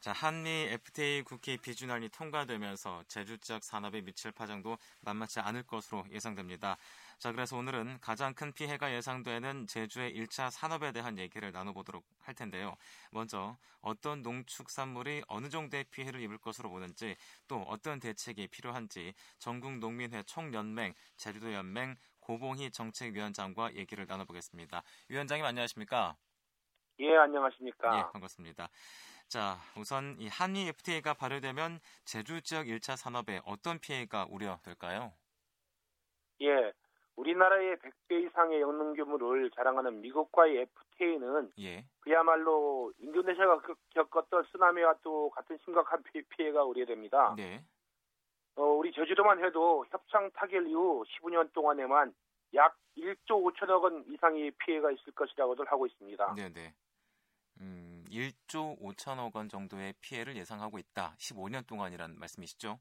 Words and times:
자, 0.00 0.12
한미 0.12 0.48
FTA 0.70 1.22
국회 1.24 1.58
비준안이 1.58 2.08
통과되면서 2.08 3.04
제주 3.06 3.36
지역 3.36 3.62
산업에 3.62 4.00
미칠 4.00 4.32
파장도 4.32 4.78
만만치 5.02 5.40
않을 5.40 5.62
것으로 5.64 6.06
예상됩니다. 6.10 6.78
자, 7.18 7.32
그래서 7.32 7.58
오늘은 7.58 7.98
가장 8.00 8.32
큰 8.32 8.50
피해가 8.50 8.94
예상되는 8.94 9.66
제주의 9.66 10.14
1차 10.14 10.50
산업에 10.50 10.92
대한 10.92 11.18
얘기를 11.18 11.52
나눠보도록 11.52 12.02
할 12.22 12.34
텐데요. 12.34 12.76
먼저 13.10 13.58
어떤 13.82 14.22
농축산물이 14.22 15.24
어느 15.28 15.50
정도의 15.50 15.84
피해를 15.90 16.22
입을 16.22 16.38
것으로 16.38 16.70
보는지 16.70 17.14
또 17.46 17.60
어떤 17.68 18.00
대책이 18.00 18.48
필요한지 18.48 19.12
전국 19.38 19.76
농민회 19.80 20.22
총연맹, 20.22 20.94
제주도 21.18 21.52
연맹 21.52 21.94
고봉희 22.20 22.70
정책위원장과 22.70 23.74
얘기를 23.74 24.06
나눠보겠습니다. 24.06 24.82
위원장님 25.08 25.44
안녕하십니까? 25.44 26.16
예, 27.00 27.16
안녕하십니까? 27.16 27.98
예, 27.98 28.02
반갑습니다. 28.12 28.70
자, 29.30 29.58
우선 29.78 30.16
이 30.18 30.26
한미 30.26 30.66
FTA가 30.66 31.14
발효되면 31.14 31.78
제주 32.04 32.42
지역 32.42 32.66
1차 32.66 32.96
산업에 32.96 33.40
어떤 33.46 33.78
피해가 33.78 34.26
우려될까요? 34.28 35.12
예, 36.42 36.72
우리나라의 37.14 37.76
100배 37.76 38.26
이상의 38.26 38.60
영농 38.60 38.92
규모를 38.94 39.48
자랑하는 39.52 40.00
미국과의 40.00 40.66
FTA는 40.96 41.52
예. 41.60 41.84
그야말로 42.00 42.92
인도네시아가 42.98 43.62
겪었던 43.90 44.46
쓰나미와 44.50 44.96
또 45.04 45.30
같은 45.30 45.56
심각한 45.64 46.02
피해가 46.30 46.64
우려됩니다. 46.64 47.32
네. 47.36 47.64
어, 48.56 48.64
우리 48.64 48.92
제주도만 48.92 49.44
해도 49.44 49.86
협상 49.90 50.28
타결 50.32 50.66
이후 50.66 51.04
15년 51.06 51.52
동안에만 51.52 52.12
약 52.54 52.76
1조 52.96 53.54
5천억 53.54 53.84
원 53.84 54.04
이상의 54.08 54.50
피해가 54.58 54.90
있을 54.90 55.12
것이라고들 55.12 55.66
하고 55.70 55.86
있습니다. 55.86 56.34
네네. 56.34 56.52
네. 56.52 56.74
음, 57.60 57.89
1조 58.10 58.78
5천억 58.80 59.34
원 59.36 59.48
정도의 59.48 59.94
피해를 60.00 60.36
예상하고 60.36 60.78
있다. 60.78 61.14
15년 61.18 61.66
동안이란 61.66 62.18
말씀이시죠? 62.18 62.78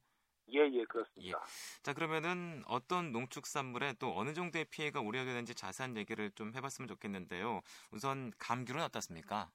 예, 0.52 0.68
예, 0.72 0.84
그렇습니다. 0.86 1.38
예. 1.38 1.82
자, 1.84 1.94
그러면은 1.94 2.64
어떤 2.68 3.12
농축산물에 3.12 3.94
또 4.00 4.18
어느 4.18 4.34
정도의 4.34 4.66
피해가 4.66 5.00
우려되는지 5.00 5.54
자세한 5.54 5.96
얘기를 5.98 6.32
좀 6.32 6.54
해봤으면 6.56 6.88
좋겠는데요. 6.88 7.62
우선 7.92 8.32
감귤은 8.40 8.82
어떻습니까? 8.84 9.52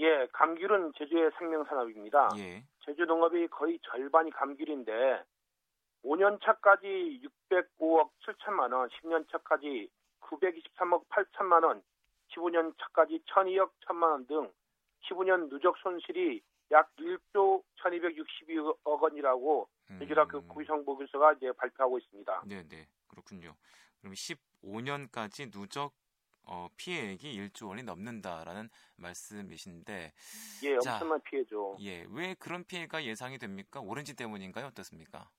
예, 0.00 0.26
감귤은 0.32 0.92
제주의 0.96 1.30
생명산업입니다. 1.38 2.30
예. 2.38 2.64
제주 2.84 3.04
농업이 3.04 3.48
거의 3.48 3.78
절반이 3.82 4.30
감귤인데 4.30 5.22
5년 6.04 6.40
차까지 6.42 7.20
605억 7.50 8.10
7천만 8.26 8.72
원, 8.72 8.88
10년 8.88 9.30
차까지 9.30 9.88
923억 10.20 11.06
8천만 11.08 11.64
원, 11.64 11.82
15년 12.34 12.74
차까지 12.78 13.22
1,002억 13.26 13.70
1천만 13.80 14.10
원 14.10 14.26
등 14.26 14.50
15년 15.08 15.48
누적 15.48 15.76
손실이 15.78 16.42
약 16.70 16.94
1조 16.96 17.62
1,262억 17.82 19.02
원이라고 19.02 19.68
제주학교 19.98 20.38
음. 20.38 20.48
구성보고서가 20.48 21.34
이제 21.34 21.52
발표하고 21.52 21.98
있습니다. 21.98 22.42
네, 22.46 22.62
네, 22.68 22.86
그렇군요. 23.08 23.54
그럼 24.00 24.14
15년까지 24.14 25.52
누적 25.52 25.92
어, 26.44 26.68
피해액이 26.76 27.38
1조 27.38 27.68
원이 27.68 27.84
넘는다라는 27.84 28.68
말씀이신데, 28.96 30.12
예, 30.64 30.74
엄청난 30.74 31.18
자, 31.18 31.24
피해죠. 31.30 31.76
예, 31.80 32.04
왜 32.10 32.34
그런 32.34 32.64
피해가 32.64 33.04
예상이 33.04 33.38
됩니까? 33.38 33.80
오렌지 33.80 34.16
때문인가요? 34.16 34.66
어떻습니까? 34.66 35.30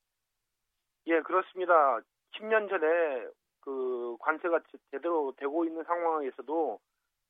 예, 1.07 1.19
그렇습니다. 1.21 1.99
10년 2.35 2.69
전에 2.69 3.27
그 3.59 4.15
관세가 4.19 4.61
제대로 4.91 5.33
되고 5.35 5.65
있는 5.65 5.83
상황에서도 5.83 6.79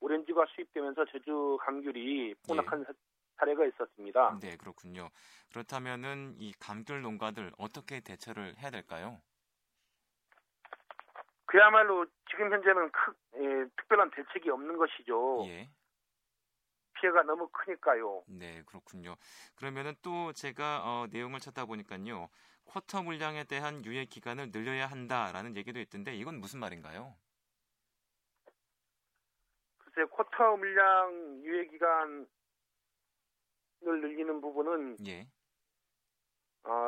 오렌지가 0.04 0.44
수입되면서 0.54 1.06
제주 1.06 1.56
감귤이 1.62 2.34
폭락한 2.46 2.84
예. 2.88 2.94
사례가 3.38 3.66
있었습니다. 3.66 4.38
네, 4.40 4.56
그렇군요. 4.56 5.08
그렇다면은 5.50 6.34
이 6.38 6.52
감귤 6.60 7.00
농가들 7.00 7.52
어떻게 7.56 8.00
대처를 8.00 8.54
해야 8.58 8.70
될까요? 8.70 9.20
그야말로 11.46 12.06
지금 12.30 12.52
현재는 12.52 12.90
크, 12.90 13.14
예, 13.36 13.68
특별한 13.76 14.10
대책이 14.10 14.50
없는 14.50 14.76
것이죠. 14.76 15.44
예. 15.46 15.70
피해가 17.00 17.22
너무 17.22 17.48
크니까요. 17.48 18.24
네, 18.26 18.62
그렇군요. 18.66 19.16
그러면은 19.56 19.94
또 20.02 20.32
제가 20.32 20.82
어, 20.84 21.06
내용을 21.10 21.40
찾다 21.40 21.64
보니까요. 21.64 22.28
쿼터 22.66 23.02
물량에 23.02 23.44
대한 23.44 23.84
유예 23.84 24.06
기간을 24.06 24.50
늘려야 24.50 24.86
한다라는 24.86 25.56
얘기도 25.56 25.80
있던데 25.80 26.14
이건 26.14 26.40
무슨 26.40 26.60
말인가요? 26.60 27.14
글쎄 29.94 30.08
쿼터 30.10 30.56
물량 30.56 31.40
유예 31.44 31.66
기간을 31.66 32.26
늘리는 33.82 34.40
부분은 34.40 34.96
예. 35.06 35.28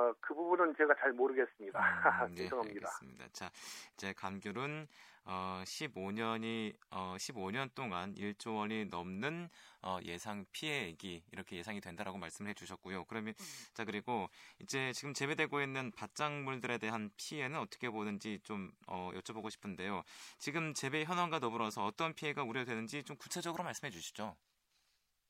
어, 0.06 0.14
그 0.20 0.34
부분은 0.34 0.74
제가 0.76 0.94
잘 1.00 1.12
모르겠습니다. 1.12 1.78
음, 1.78 1.80
네, 2.34 2.42
죄송합니다. 2.44 2.88
알겠습니다. 2.88 3.28
자, 3.32 3.50
이제 3.94 4.12
감귤은 4.12 4.86
어, 5.28 5.60
15년이 5.64 6.72
어, 6.90 7.16
15년 7.18 7.74
동안 7.74 8.14
1조 8.14 8.58
원이 8.58 8.84
넘는 8.86 9.48
어, 9.82 9.98
예상 10.04 10.46
피해액이 10.52 11.24
이렇게 11.32 11.56
예상이 11.56 11.80
된다라고 11.80 12.16
말씀을 12.18 12.50
해주셨고요. 12.50 13.06
그러면 13.06 13.34
음. 13.36 13.44
자 13.74 13.84
그리고 13.84 14.28
이제 14.60 14.92
지금 14.92 15.12
재배되고 15.12 15.60
있는 15.60 15.90
밭작물들에 15.96 16.78
대한 16.78 17.10
피해는 17.16 17.58
어떻게 17.58 17.90
보는지 17.90 18.38
좀 18.44 18.70
어, 18.86 19.10
여쭤보고 19.14 19.50
싶은데요. 19.50 20.04
지금 20.38 20.74
재배 20.74 21.02
현황과 21.02 21.40
더불어서 21.40 21.84
어떤 21.84 22.14
피해가 22.14 22.44
우려되는지 22.44 23.02
좀 23.02 23.16
구체적으로 23.16 23.64
말씀해 23.64 23.90
주시죠. 23.90 24.36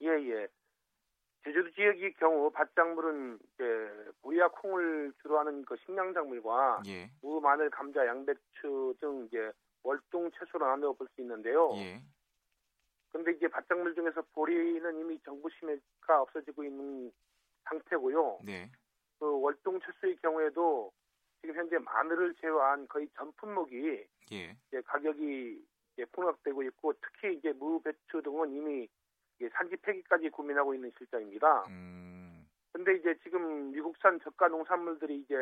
예 0.03 0.09
예. 0.09 0.47
제주도 1.47 1.71
지역의 1.75 2.15
경우 2.15 2.51
밭작물은 2.51 3.39
이제 3.55 4.13
보리와 4.23 4.49
콩을 4.49 5.13
주로 5.23 5.39
하는 5.39 5.65
그 5.65 5.77
식량작물과 5.87 6.83
예. 6.89 7.09
무, 7.23 7.41
마늘, 7.41 7.71
감자, 7.71 8.05
양배추 8.05 8.97
등 8.99 9.27
이제 9.27 9.53
월동 9.85 10.29
채소로 10.33 10.67
나누어 10.67 10.93
볼 10.93 11.07
수 11.15 11.21
있는데요. 11.21 11.71
예. 11.77 12.03
근데 13.13 13.31
이제 13.31 13.47
밭작물 13.47 13.95
중에서 13.95 14.23
보리는 14.33 14.99
이미 14.99 15.21
정부 15.25 15.49
심해가 15.51 16.23
없어지고 16.23 16.65
있는 16.65 17.13
상태고요. 17.63 18.41
네. 18.45 18.69
그 19.21 19.41
월동 19.41 19.79
채소의 19.79 20.17
경우에도 20.17 20.93
지금 21.41 21.55
현재 21.55 21.79
마늘을 21.79 22.35
제외한 22.41 22.89
거의 22.89 23.09
전 23.17 23.31
품목이 23.35 24.05
예. 24.33 24.57
이제 24.67 24.81
가격이 24.85 25.65
이제 25.93 26.05
폭락되고 26.11 26.65
있고 26.65 26.93
특히 26.95 27.37
이제 27.37 27.53
무, 27.53 27.81
배추 27.81 28.21
등은 28.21 28.53
이미 28.53 28.89
산지 29.53 29.77
폐기까지 29.77 30.29
고민하고 30.31 30.75
있는 30.75 30.93
실정입니다. 30.97 31.65
음. 31.69 32.49
근데 32.73 32.95
이제 32.97 33.15
지금 33.23 33.73
미국산 33.73 34.21
저가 34.21 34.49
농산물들이 34.49 35.19
이제 35.21 35.35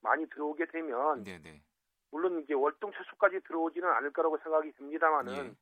많이 0.00 0.28
들어오게 0.28 0.66
되면 0.66 1.24
네네. 1.24 1.62
물론 2.10 2.42
이제 2.42 2.54
월동 2.54 2.92
채소까지 2.92 3.40
들어오지는 3.40 3.88
않을 3.88 4.12
거라고 4.12 4.38
생각이 4.38 4.72
듭니다만은 4.72 5.32
예. 5.32 5.54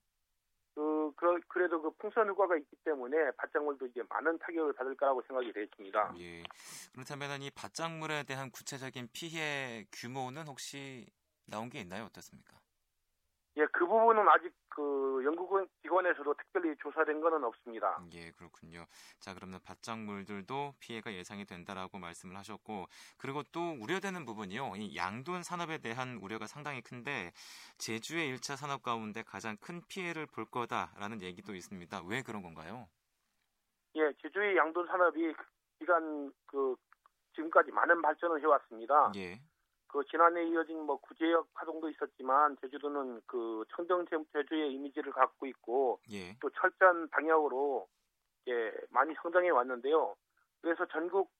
그, 0.74 1.12
그 1.16 1.38
그래도 1.48 1.80
그 1.80 1.90
풍선 1.92 2.28
효과가 2.28 2.56
있기 2.56 2.76
때문에 2.84 3.30
밭작물도 3.36 3.86
이제 3.86 4.02
많은 4.08 4.38
타격을 4.38 4.72
받을 4.72 4.96
거라고 4.96 5.22
생각이 5.22 5.52
되겠습니다. 5.52 6.14
예. 6.18 6.42
그렇다면 6.92 7.42
이 7.42 7.50
밭작물에 7.50 8.24
대한 8.24 8.50
구체적인 8.50 9.08
피해 9.12 9.84
규모는 9.92 10.46
혹시 10.46 11.06
나온 11.46 11.68
게 11.68 11.80
있나요? 11.80 12.04
어떻습니까? 12.04 12.61
부분은 13.92 14.26
아직 14.28 14.52
그 14.68 15.22
연구원 15.24 15.68
기관에서도 15.82 16.34
특별히 16.34 16.74
조사된 16.78 17.20
것은 17.20 17.44
없습니다. 17.44 18.00
예, 18.14 18.30
그렇군요. 18.32 18.86
자, 19.20 19.34
그러면 19.34 19.60
밭작물들도 19.64 20.74
피해가 20.80 21.12
예상이 21.12 21.44
된다라고 21.44 21.98
말씀을 21.98 22.36
하셨고, 22.36 22.86
그리고 23.18 23.42
또 23.52 23.76
우려되는 23.80 24.24
부분이요. 24.24 24.72
이 24.76 24.96
양돈 24.96 25.42
산업에 25.42 25.78
대한 25.78 26.18
우려가 26.22 26.46
상당히 26.46 26.80
큰데 26.80 27.32
제주의 27.76 28.34
1차 28.34 28.56
산업 28.56 28.82
가운데 28.82 29.22
가장 29.22 29.56
큰 29.58 29.82
피해를 29.88 30.26
볼 30.26 30.46
거다라는 30.46 31.20
얘기도 31.20 31.54
있습니다. 31.54 32.02
왜 32.08 32.22
그런 32.22 32.42
건가요? 32.42 32.88
예, 33.96 34.10
제주의 34.22 34.56
양돈 34.56 34.86
산업이 34.86 35.34
기간 35.78 36.32
그 36.46 36.74
지금까지 37.34 37.70
많은 37.70 38.00
발전을 38.00 38.40
해왔습니다. 38.40 39.12
예. 39.16 39.40
그 39.92 40.02
지난해 40.10 40.42
이어진 40.48 40.80
뭐 40.80 40.96
구제역 40.96 41.52
파동도 41.52 41.90
있었지만 41.90 42.56
제주도는 42.62 43.20
그 43.26 43.62
청정 43.76 44.06
제주의 44.32 44.72
이미지를 44.72 45.12
갖고 45.12 45.46
있고 45.46 46.00
예. 46.10 46.34
또 46.40 46.48
철저한 46.48 47.08
방향으로 47.10 47.86
예, 48.48 48.72
많이 48.88 49.14
성장해 49.22 49.50
왔는데요. 49.50 50.16
그래서 50.62 50.86
전국 50.86 51.30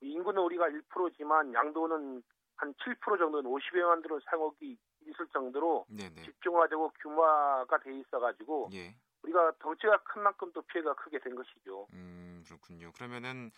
인구는 0.00 0.42
우리가 0.42 0.68
1%지만 0.68 1.54
양도는 1.54 2.24
한 2.56 2.74
7% 2.74 3.18
정도는 3.18 3.48
50여만 3.48 4.02
들어 4.02 4.18
상업이 4.28 4.76
있을 5.06 5.26
정도로 5.32 5.86
네네. 5.88 6.24
집중화되고 6.24 6.90
규모화가 7.02 7.78
돼 7.78 7.96
있어가지고 8.00 8.70
예. 8.74 8.96
우리가 9.22 9.52
덩치가 9.60 10.02
큰 10.02 10.22
만큼 10.22 10.50
또 10.52 10.60
피해가 10.62 10.94
크게 10.94 11.20
된 11.20 11.36
것이죠. 11.36 11.86
음 11.92 12.42
그렇군요. 12.46 12.90
그러면은 12.90 13.52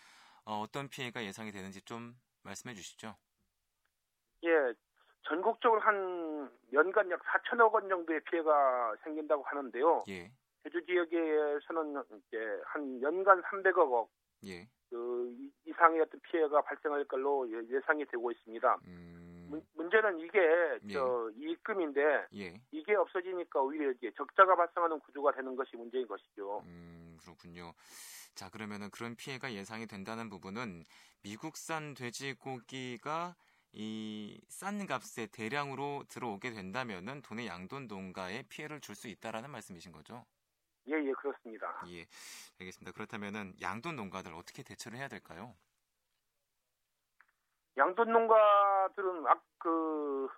어, 0.44 0.60
어떤 0.60 0.88
피해가 0.90 1.24
예상이 1.24 1.50
되는지 1.50 1.80
좀 1.86 2.14
말씀해 2.42 2.74
주시죠. 2.74 3.16
예, 4.44 4.74
전국적으로 5.26 5.80
한 5.80 6.50
연간 6.72 7.10
약 7.10 7.20
4천억 7.22 7.72
원 7.72 7.88
정도의 7.88 8.20
피해가 8.24 8.96
생긴다고 9.02 9.42
하는데요. 9.42 10.04
예. 10.08 10.30
제주 10.62 10.84
지역에서는 10.86 12.02
이제 12.28 12.38
한 12.66 13.02
연간 13.02 13.42
300억 13.42 13.90
원, 13.90 14.06
예. 14.46 14.66
그 14.90 15.34
이상의 15.66 16.00
어떤 16.00 16.20
피해가 16.20 16.62
발생할 16.62 17.04
걸로 17.04 17.48
예, 17.50 17.62
예상이 17.68 18.04
되고 18.06 18.30
있습니다. 18.30 18.78
음... 18.86 19.24
문제는 19.74 20.18
이게 20.20 20.38
예. 20.88 20.92
저 20.92 21.30
이익금인데 21.36 22.26
예. 22.36 22.60
이게 22.72 22.94
없어지니까 22.94 23.60
오히려 23.60 23.90
이제 23.92 24.10
적자가 24.16 24.56
발생하는 24.56 24.98
구조가 25.00 25.32
되는 25.32 25.54
것이 25.54 25.76
문제인 25.76 26.06
것이죠. 26.06 26.62
음, 26.64 27.16
그렇군요. 27.20 27.72
자 28.34 28.48
그러면은 28.50 28.90
그런 28.90 29.14
피해가 29.14 29.52
예상이 29.52 29.86
된다는 29.86 30.28
부분은 30.28 30.82
미국산 31.22 31.94
돼지고기가 31.94 33.34
이 33.76 34.40
싼 34.48 34.86
값에 34.86 35.26
대량으로 35.32 36.04
들어오게 36.08 36.52
된다면은 36.52 37.22
돈의 37.22 37.46
양돈 37.48 37.88
농가에 37.88 38.44
피해를 38.48 38.80
줄 38.80 38.94
수 38.94 39.08
있다라는 39.08 39.50
말씀이신 39.50 39.90
거죠? 39.92 40.24
예, 40.86 40.94
예, 40.94 41.12
그렇습니다. 41.12 41.82
예, 41.88 42.06
알겠습니다. 42.60 42.92
그렇다면은 42.92 43.54
양돈 43.60 43.96
농가들 43.96 44.32
어떻게 44.34 44.62
대처를 44.62 44.98
해야 44.98 45.08
될까요? 45.08 45.54
양돈 47.76 48.12
농가들은 48.12 49.26
아, 49.26 49.40
그 49.58 50.28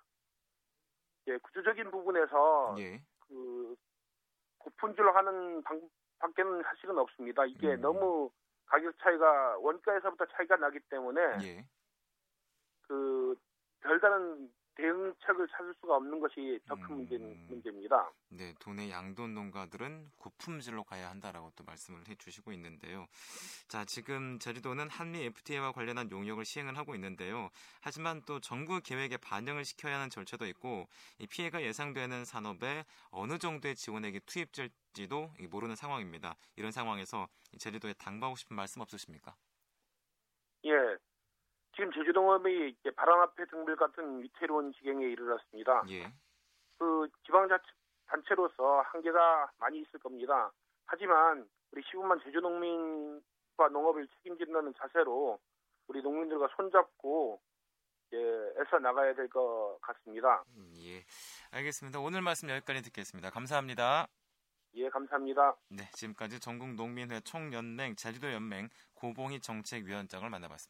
예, 1.27 1.37
구조적인 1.37 1.91
부분에서 1.91 2.75
예. 2.79 3.03
그 3.19 3.75
고품질로 4.57 5.11
하는 5.13 5.61
방밖에는 5.63 6.63
사실은 6.63 6.97
없습니다. 6.97 7.45
이게 7.45 7.75
음. 7.75 7.81
너무 7.81 8.31
가격 8.65 8.97
차이가 8.99 9.57
원가에서부터 9.59 10.25
차이가 10.35 10.55
나기 10.57 10.79
때문에 10.89 11.21
예. 11.43 11.65
그 12.87 13.35
별다른 13.81 14.49
대응책을 14.77 15.47
찾을 15.47 15.73
수가 15.81 15.95
없는 15.95 16.19
것이 16.19 16.59
더큰 16.67 16.83
음, 16.91 16.97
문제, 16.97 17.17
문제입니다. 17.17 18.11
네, 18.29 18.53
돈의 18.59 18.91
양돈 18.91 19.33
농가들은 19.33 20.11
고품질로 20.17 20.83
가야 20.83 21.09
한다라고 21.09 21.51
또 21.55 21.63
말씀을 21.63 22.07
해주시고 22.07 22.51
있는데요. 22.51 23.07
자, 23.67 23.85
지금 23.85 24.37
제주도는 24.37 24.89
한미 24.89 25.23
FTA와 25.25 25.71
관련한 25.71 26.11
용역을 26.11 26.45
시행을 26.45 26.77
하고 26.77 26.93
있는데요. 26.93 27.49
하지만 27.81 28.21
또 28.27 28.39
정부 28.39 28.79
계획에 28.79 29.17
반영을 29.17 29.65
시켜야 29.65 29.95
하는 29.95 30.11
절차도 30.11 30.45
있고 30.47 30.87
이 31.17 31.25
피해가 31.25 31.63
예상되는 31.63 32.23
산업에 32.25 32.85
어느 33.09 33.39
정도의 33.39 33.75
지원액이 33.75 34.21
투입될지도 34.27 35.31
모르는 35.49 35.75
상황입니다. 35.75 36.35
이런 36.55 36.71
상황에서 36.71 37.27
제주도에 37.57 37.93
당부하고 37.93 38.35
싶은 38.35 38.55
말씀 38.55 38.81
없으십니까? 38.81 39.35
예, 40.65 40.71
지금 41.77 41.91
제주동업이 41.91 42.69
이제 42.79 42.89
바람 42.95 43.19
앞에 43.21 43.45
등불 43.45 43.75
같은 43.75 44.19
위태로운 44.23 44.73
지경에 44.73 45.05
이르렀습니다. 45.05 45.83
예. 45.89 46.11
그 46.79 47.07
지방자치 47.23 47.65
단체로서 48.07 48.81
한계가 48.81 49.51
많이 49.59 49.81
있을 49.81 49.99
겁니다. 49.99 50.51
하지만 50.87 51.47
우리 51.71 51.83
15만 51.83 52.23
제주농민과 52.23 53.67
농업을 53.71 54.07
책임진다는 54.07 54.73
자세로 54.79 55.37
우리 55.87 56.01
농민들과 56.01 56.47
손잡고 56.55 57.39
예, 58.13 58.17
애써 58.59 58.79
나가야 58.79 59.13
될 59.13 59.29
것 59.29 59.77
같습니다. 59.81 60.43
음, 60.55 60.73
예, 60.79 61.03
알겠습니다. 61.51 61.99
오늘 61.99 62.21
말씀 62.23 62.49
여기까지 62.49 62.81
듣겠습니다. 62.83 63.29
감사합니다. 63.29 64.07
예, 64.75 64.89
감사합니다. 64.89 65.55
네, 65.69 65.89
지금까지 65.93 66.39
전국농민회 66.39 67.19
총연맹 67.21 67.95
제주도 67.95 68.31
연맹 68.31 68.69
고봉희 68.95 69.41
정책위원장을 69.41 70.27
만나봤습니다. 70.29 70.65